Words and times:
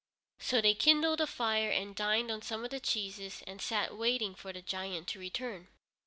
So 0.39 0.61
they 0.61 0.73
kindled 0.73 1.21
a 1.21 1.27
fire, 1.27 1.69
and 1.69 1.95
dined 1.95 2.31
on 2.31 2.41
some 2.41 2.63
of 2.65 2.71
the 2.71 2.79
cheeses, 2.79 3.43
and 3.45 3.61
sat 3.61 3.95
waiting 3.95 4.33
for 4.33 4.51
the 4.51 4.63
giant 4.63 5.07
to 5.09 5.19
return. 5.19 5.67